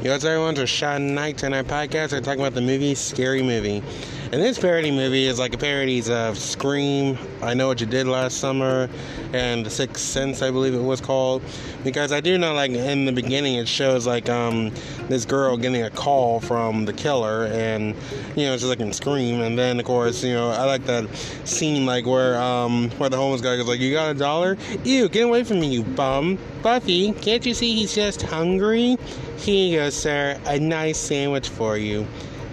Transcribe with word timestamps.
Yo, 0.00 0.12
what's 0.12 0.24
everyone? 0.24 0.56
It's 0.56 0.70
Sean 0.70 1.12
Knight 1.12 1.42
our 1.52 1.64
podcast. 1.64 2.12
We're 2.12 2.20
talking 2.20 2.38
about 2.38 2.54
the 2.54 2.60
movie 2.60 2.94
Scary 2.94 3.42
Movie. 3.42 3.82
And 4.30 4.42
this 4.42 4.58
parody 4.58 4.90
movie 4.90 5.24
is 5.24 5.38
like 5.38 5.54
a 5.54 5.56
parodies 5.56 6.10
of 6.10 6.36
Scream, 6.36 7.16
I 7.40 7.54
Know 7.54 7.68
What 7.68 7.80
You 7.80 7.86
Did 7.86 8.06
Last 8.06 8.36
Summer, 8.36 8.90
and 9.32 9.64
The 9.64 9.70
Sixth 9.70 10.04
Sense, 10.04 10.42
I 10.42 10.50
believe 10.50 10.74
it 10.74 10.82
was 10.82 11.00
called. 11.00 11.42
Because 11.82 12.12
I 12.12 12.20
do 12.20 12.36
know, 12.36 12.52
like, 12.52 12.70
in 12.72 13.06
the 13.06 13.12
beginning, 13.12 13.54
it 13.54 13.66
shows, 13.66 14.06
like, 14.06 14.28
um, 14.28 14.70
this 15.08 15.24
girl 15.24 15.56
getting 15.56 15.82
a 15.82 15.88
call 15.88 16.40
from 16.40 16.84
the 16.84 16.92
killer, 16.92 17.46
and, 17.46 17.94
you 18.36 18.44
know, 18.44 18.54
she's 18.58 18.68
like 18.68 18.80
in 18.80 18.92
Scream. 18.92 19.40
And 19.40 19.58
then, 19.58 19.80
of 19.80 19.86
course, 19.86 20.22
you 20.22 20.34
know, 20.34 20.50
I 20.50 20.64
like 20.64 20.84
that 20.84 21.08
scene, 21.44 21.86
like, 21.86 22.04
where, 22.04 22.38
um, 22.38 22.90
where 22.98 23.08
the 23.08 23.16
homeless 23.16 23.40
guy 23.40 23.56
goes, 23.56 23.66
like, 23.66 23.80
You 23.80 23.94
got 23.94 24.10
a 24.10 24.14
dollar? 24.14 24.58
Ew, 24.84 25.08
get 25.08 25.24
away 25.24 25.42
from 25.42 25.60
me, 25.60 25.68
you 25.68 25.84
bum. 25.84 26.36
Buffy, 26.60 27.12
can't 27.12 27.46
you 27.46 27.54
see 27.54 27.74
he's 27.74 27.94
just 27.94 28.20
hungry? 28.20 28.98
Here 29.38 29.70
you 29.70 29.78
go, 29.78 29.88
sir. 29.88 30.38
A 30.44 30.58
nice 30.58 30.98
sandwich 30.98 31.48
for 31.48 31.78
you. 31.78 32.06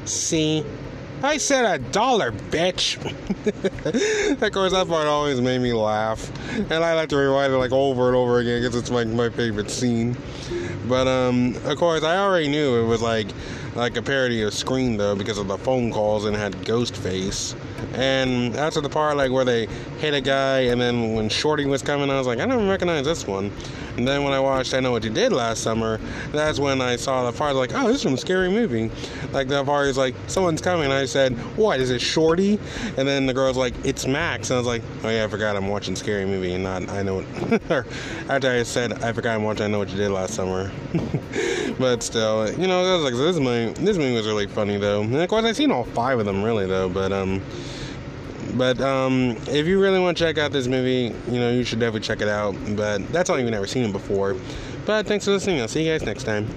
See? 0.05 0.63
I 1.23 1.37
said 1.37 1.65
a 1.65 1.79
dollar, 1.79 2.31
bitch. 2.31 2.97
of 4.41 4.51
course, 4.51 4.71
that 4.73 4.87
part 4.87 5.07
always 5.07 5.41
made 5.41 5.59
me 5.59 5.73
laugh, 5.73 6.31
and 6.57 6.73
I 6.73 6.93
like 6.93 7.09
to 7.09 7.17
rewind 7.17 7.53
it 7.53 7.57
like 7.57 7.71
over 7.71 8.07
and 8.07 8.15
over 8.15 8.39
again 8.39 8.61
because 8.61 8.75
it's 8.75 8.89
like 8.89 9.07
my 9.07 9.29
favorite 9.29 9.69
scene. 9.69 10.17
But 10.88 11.07
um, 11.07 11.55
of 11.65 11.77
course, 11.77 12.03
I 12.03 12.17
already 12.17 12.47
knew 12.47 12.83
it 12.83 12.85
was 12.85 13.01
like 13.01 13.27
like 13.75 13.97
a 13.97 14.02
parody 14.02 14.41
of 14.41 14.53
Scream 14.53 14.97
though 14.97 15.15
because 15.15 15.38
of 15.38 15.47
the 15.47 15.57
phone 15.57 15.91
calls 15.91 16.25
and 16.25 16.35
had 16.35 16.53
Ghostface. 16.63 17.55
And 17.93 18.55
after 18.55 18.81
the 18.81 18.89
part 18.89 19.17
like 19.17 19.31
where 19.31 19.45
they 19.45 19.67
hit 19.99 20.13
a 20.13 20.21
guy 20.21 20.61
and 20.61 20.79
then 20.79 21.13
when 21.13 21.29
Shorty 21.29 21.66
was 21.66 21.81
coming, 21.81 22.09
I 22.09 22.17
was 22.17 22.27
like, 22.27 22.39
I 22.39 22.45
don't 22.45 22.67
recognize 22.67 23.05
this 23.05 23.27
one. 23.27 23.52
And 23.97 24.05
then 24.05 24.23
when 24.23 24.33
I 24.33 24.39
watched 24.39 24.73
I 24.73 24.81
Know 24.81 24.91
What 24.91 25.03
You 25.03 25.09
Did 25.09 25.31
last 25.31 25.63
summer, 25.63 26.00
that's 26.31 26.59
when 26.59 26.81
I 26.81 26.97
saw 26.97 27.30
the 27.30 27.38
part 27.38 27.55
like, 27.55 27.73
oh, 27.73 27.88
this 27.88 27.97
is 27.97 28.03
from 28.03 28.16
a 28.16 28.17
scary 28.17 28.50
movie. 28.50 28.91
Like 29.31 29.47
the 29.47 29.63
part 29.63 29.88
is 29.88 29.97
like, 29.97 30.16
someone's 30.28 30.61
coming. 30.61 30.85
And 30.85 30.94
I 30.94 31.05
said, 31.05 31.33
what 31.55 31.80
is 31.80 31.91
it, 31.91 32.02
Shorty? 32.02 32.59
And 32.97 33.07
then 33.07 33.25
the 33.25 33.33
girl's 33.33 33.55
like, 33.55 33.73
it's 33.85 34.05
Max. 34.05 34.50
And 34.50 34.55
I 34.55 34.59
was 34.59 34.67
like, 34.67 34.81
oh 35.03 35.09
yeah, 35.09 35.23
I 35.23 35.28
forgot 35.28 35.55
I'm 35.55 35.67
watching 35.69 35.95
scary 35.95 36.25
movie 36.25 36.53
and 36.53 36.63
not 36.63 36.89
I 36.89 37.03
know. 37.03 37.22
What, 37.22 37.72
after 38.30 38.52
I 38.52 38.63
said 38.63 39.03
I 39.03 39.13
forgot 39.13 39.35
I'm 39.35 39.44
watching 39.44 39.66
I 39.66 39.67
Know 39.67 39.80
What 39.80 39.89
You 39.89 39.97
Did 39.97 40.11
last 40.11 40.33
summer. 40.33 40.72
but 41.80 42.04
still, 42.04 42.52
you 42.59 42.68
know, 42.68 42.81
was 42.98 43.04
like, 43.04 43.14
this 43.14 43.38
movie, 43.38 43.73
this 43.84 43.98
movie 43.98 44.14
was 44.14 44.28
really 44.28 44.48
funny 44.48 44.78
though. 44.78 45.02
And 45.02 45.16
of 45.16 45.30
course, 45.30 45.45
I've 45.45 45.56
seen 45.56 45.72
all 45.72 45.84
five 45.84 46.20
of 46.20 46.26
them 46.26 46.44
really 46.44 46.66
though. 46.66 46.90
But 46.90 47.12
um. 47.12 47.42
But 48.54 48.80
um, 48.80 49.36
if 49.48 49.66
you 49.66 49.81
really 49.81 50.00
want 50.00 50.18
to 50.18 50.23
check 50.23 50.38
out 50.38 50.52
this 50.52 50.68
movie, 50.68 51.14
you 51.30 51.40
know, 51.40 51.52
you 51.52 51.64
should 51.64 51.80
definitely 51.80 52.02
check 52.02 52.22
it 52.22 52.30
out. 52.30 52.56
But 52.76 53.06
that's 53.12 53.30
all 53.30 53.40
you've 53.40 53.50
never 53.50 53.68
seen 53.68 53.84
it 53.84 53.92
before. 53.92 54.36
But 54.86 55.08
thanks 55.08 55.26
for 55.26 55.31
listening. 55.31 55.59
I'll 55.59 55.68
see 55.68 55.84
you 55.84 55.92
guys 55.92 56.03
next 56.03 56.23
time. 56.23 56.48